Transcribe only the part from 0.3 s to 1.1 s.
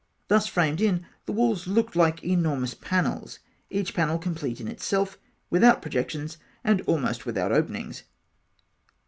framed in,